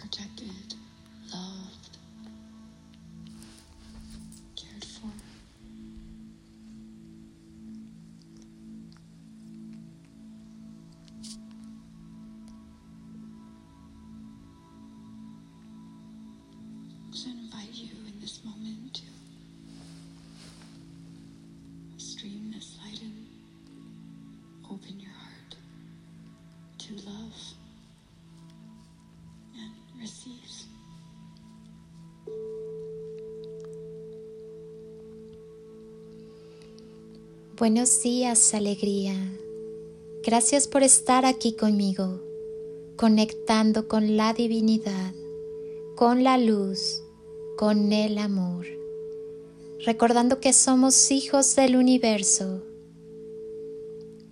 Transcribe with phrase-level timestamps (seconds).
[0.00, 0.74] protected,
[1.32, 1.98] loved,
[4.56, 5.10] cared for.
[17.12, 19.02] So I invite you in this moment to
[21.98, 23.26] stream this light in.
[24.70, 25.56] Open your heart
[26.78, 27.34] to love
[37.56, 39.14] Buenos días, alegría.
[40.24, 42.20] Gracias por estar aquí conmigo,
[42.96, 45.12] conectando con la divinidad,
[45.94, 47.02] con la luz,
[47.56, 48.66] con el amor,
[49.84, 52.62] recordando que somos hijos del universo.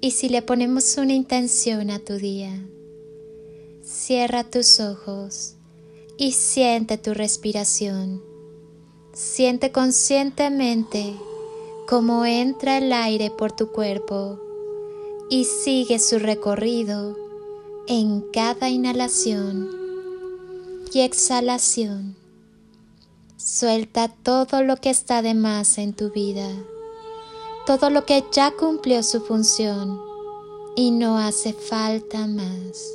[0.00, 2.68] Y si le ponemos una intención a tu día,
[3.82, 5.56] cierra tus ojos
[6.16, 8.22] y siente tu respiración.
[9.12, 11.14] Siente conscientemente
[11.88, 14.38] cómo entra el aire por tu cuerpo
[15.28, 17.16] y sigue su recorrido
[17.86, 19.68] en cada inhalación
[20.92, 22.16] y exhalación.
[23.36, 26.48] Suelta todo lo que está de más en tu vida,
[27.66, 30.00] todo lo que ya cumplió su función
[30.76, 32.94] y no hace falta más.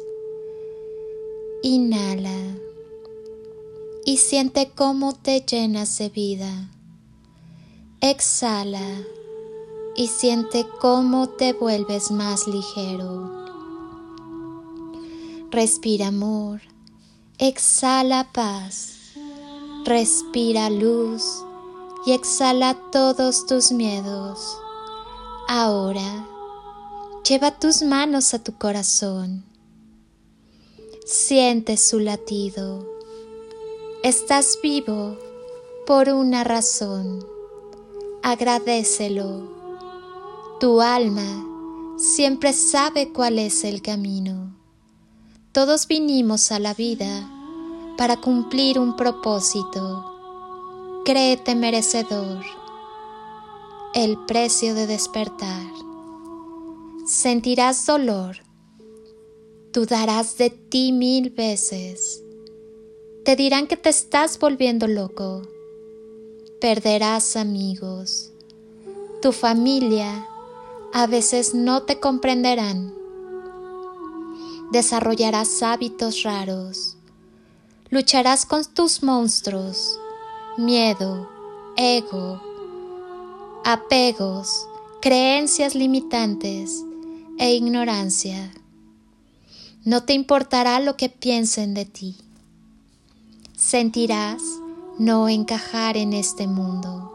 [1.63, 2.66] Inhala
[4.07, 6.69] y siente cómo te llenas de vida.
[7.99, 9.03] Exhala
[9.97, 13.29] y siente cómo te vuelves más ligero.
[15.51, 16.61] Respira amor,
[17.37, 18.93] exhala paz,
[19.83, 21.43] respira luz
[22.05, 24.57] y exhala todos tus miedos.
[25.49, 26.25] Ahora,
[27.27, 29.43] lleva tus manos a tu corazón.
[31.05, 32.96] Siente su latido.
[34.03, 35.17] Estás vivo
[35.87, 37.25] por una razón.
[38.21, 39.47] Agradecelo.
[40.59, 44.55] Tu alma siempre sabe cuál es el camino.
[45.51, 47.27] Todos vinimos a la vida
[47.97, 51.01] para cumplir un propósito.
[51.03, 52.45] Créete merecedor.
[53.95, 55.71] El precio de despertar.
[57.07, 58.37] Sentirás dolor.
[59.73, 62.21] Dudarás de ti mil veces.
[63.27, 65.41] Te dirán que te estás volviendo loco.
[66.61, 68.31] Perderás amigos.
[69.21, 70.25] Tu familia
[70.93, 72.93] a veces no te comprenderán.
[74.71, 76.95] Desarrollarás hábitos raros.
[77.89, 79.99] Lucharás con tus monstruos,
[80.55, 81.29] miedo,
[81.75, 82.41] ego,
[83.65, 84.69] apegos,
[85.01, 86.81] creencias limitantes
[87.37, 88.53] e ignorancia.
[89.83, 92.15] No te importará lo que piensen de ti.
[93.57, 94.43] Sentirás
[94.99, 97.11] no encajar en este mundo.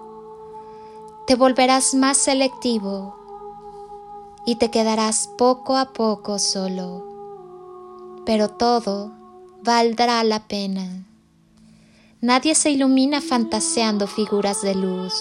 [1.25, 3.15] Te volverás más selectivo
[4.45, 7.05] y te quedarás poco a poco solo.
[8.27, 9.13] Pero todo
[9.63, 11.07] valdrá la pena.
[12.21, 15.15] Nadie se ilumina fantaseando figuras de luz,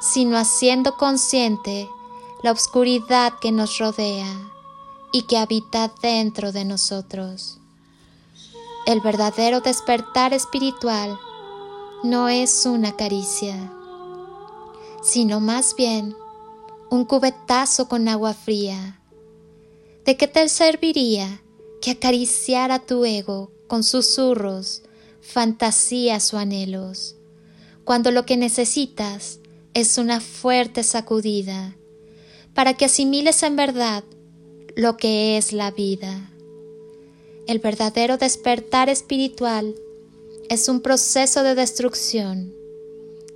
[0.00, 1.88] sino haciendo consciente
[2.44, 4.32] la oscuridad que nos rodea
[5.12, 7.58] y que habita dentro de nosotros.
[8.88, 11.20] El verdadero despertar espiritual
[12.04, 13.70] no es una caricia,
[15.02, 16.16] sino más bien
[16.88, 18.98] un cubetazo con agua fría.
[20.06, 21.42] ¿De qué te serviría
[21.82, 24.84] que acariciara tu ego con susurros,
[25.20, 27.14] fantasías o anhelos,
[27.84, 29.40] cuando lo que necesitas
[29.74, 31.76] es una fuerte sacudida
[32.54, 34.02] para que asimiles en verdad
[34.76, 36.30] lo que es la vida?
[37.48, 39.74] El verdadero despertar espiritual
[40.50, 42.54] es un proceso de destrucción,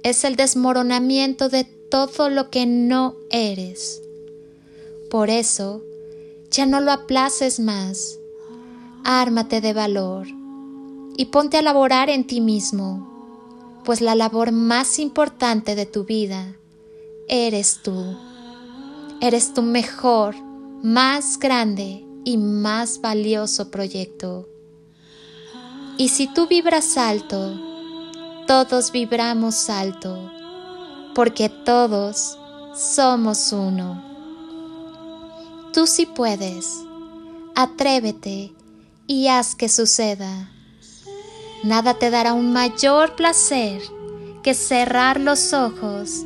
[0.03, 4.03] es el desmoronamiento de todo lo que no eres.
[5.11, 5.83] Por eso,
[6.51, 8.19] ya no lo aplaces más,
[9.03, 10.27] ármate de valor
[11.17, 16.55] y ponte a laborar en ti mismo, pues la labor más importante de tu vida
[17.29, 18.15] eres tú.
[19.23, 20.35] Eres tu mejor,
[20.83, 24.49] más grande y más valioso proyecto.
[25.99, 27.59] Y si tú vibras alto,
[28.47, 30.31] todos vibramos alto,
[31.15, 32.39] porque todos
[32.75, 34.03] somos uno.
[35.73, 36.85] Tú sí puedes,
[37.55, 38.53] atrévete
[39.07, 40.51] y haz que suceda.
[41.63, 43.81] Nada te dará un mayor placer
[44.43, 46.25] que cerrar los ojos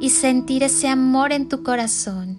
[0.00, 2.38] y sentir ese amor en tu corazón,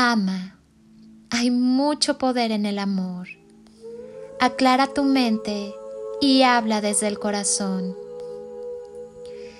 [0.00, 0.56] Ama.
[1.28, 3.26] Hay mucho poder en el amor.
[4.38, 5.74] Aclara tu mente
[6.20, 7.96] y habla desde el corazón.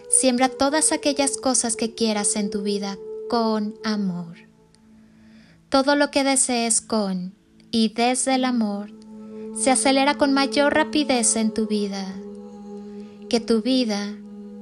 [0.08, 2.96] Siembra todas aquellas cosas que quieras en tu vida
[3.28, 4.36] con amor.
[5.70, 7.34] Todo lo que desees con
[7.72, 8.92] y desde el amor
[9.56, 12.14] se acelera con mayor rapidez en tu vida
[13.28, 14.14] que tu vida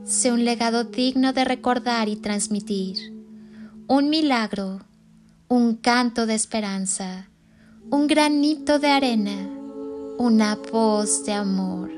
[0.06, 3.12] sea un legado digno de recordar y transmitir,
[3.88, 4.80] un milagro,
[5.48, 7.28] un canto de esperanza,
[7.88, 9.48] un granito de arena,
[10.18, 11.92] una voz de amor.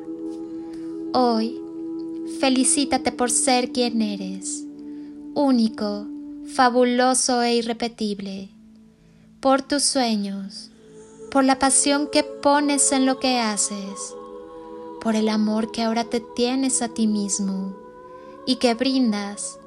[1.14, 1.58] Hoy,
[2.40, 4.64] felicítate por ser quien eres,
[5.34, 6.06] único,
[6.54, 8.50] fabuloso e irrepetible,
[9.40, 10.70] por tus sueños,
[11.30, 14.14] por la pasión que pones en lo que haces,
[15.00, 17.74] por el amor que ahora te tienes a ti mismo
[18.46, 19.58] y que brindas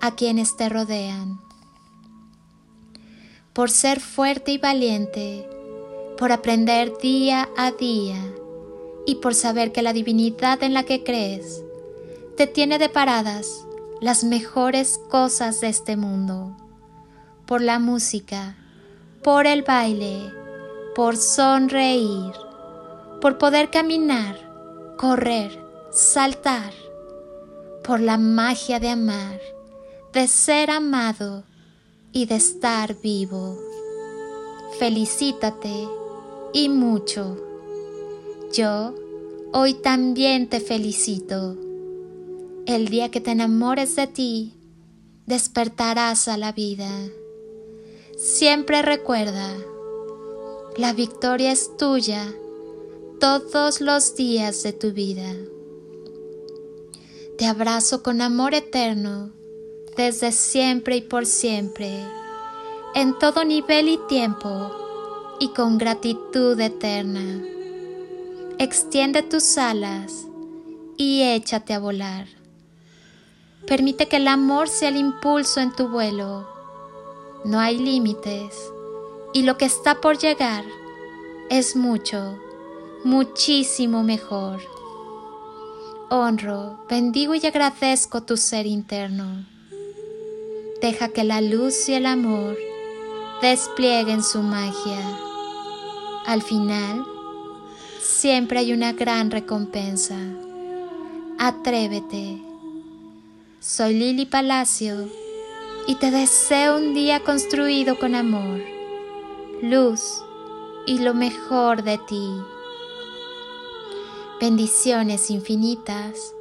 [0.00, 1.47] a quienes te rodean.
[3.58, 5.44] Por ser fuerte y valiente,
[6.16, 8.14] por aprender día a día
[9.04, 11.64] y por saber que la divinidad en la que crees
[12.36, 13.66] te tiene deparadas
[14.00, 16.56] las mejores cosas de este mundo,
[17.46, 18.54] por la música,
[19.24, 20.32] por el baile,
[20.94, 22.34] por sonreír,
[23.20, 24.36] por poder caminar
[24.96, 25.60] correr,
[25.90, 26.72] saltar,
[27.82, 29.40] por la magia de amar,
[30.12, 31.42] de ser amado
[32.12, 33.58] y de estar vivo.
[34.78, 35.88] Felicítate
[36.52, 37.36] y mucho.
[38.52, 38.94] Yo
[39.52, 41.56] hoy también te felicito.
[42.66, 44.54] El día que te enamores de ti,
[45.26, 46.90] despertarás a la vida.
[48.16, 49.54] Siempre recuerda,
[50.76, 52.32] la victoria es tuya
[53.20, 55.34] todos los días de tu vida.
[57.36, 59.30] Te abrazo con amor eterno,
[59.98, 62.04] desde siempre y por siempre,
[62.94, 64.70] en todo nivel y tiempo,
[65.40, 67.42] y con gratitud eterna.
[68.60, 70.24] Extiende tus alas
[70.96, 72.28] y échate a volar.
[73.66, 76.48] Permite que el amor sea el impulso en tu vuelo.
[77.44, 78.54] No hay límites
[79.34, 80.64] y lo que está por llegar
[81.50, 82.38] es mucho
[83.02, 84.60] muchísimo mejor.
[86.08, 89.57] Honro, bendigo y agradezco tu ser interno.
[90.80, 92.56] Deja que la luz y el amor
[93.42, 95.00] desplieguen su magia.
[96.26, 97.04] Al final,
[98.00, 100.16] siempre hay una gran recompensa.
[101.38, 102.42] Atrévete.
[103.60, 105.08] Soy Lili Palacio
[105.86, 108.60] y te deseo un día construido con amor,
[109.62, 110.22] luz
[110.86, 112.28] y lo mejor de ti
[114.40, 116.32] bendiciones infinitas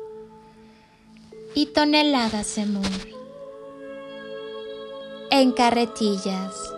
[1.55, 3.16] y toneladas de amor
[5.41, 6.76] en carretillas.